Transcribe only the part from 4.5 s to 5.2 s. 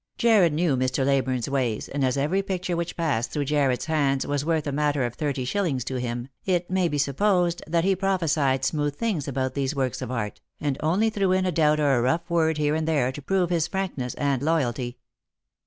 a matter of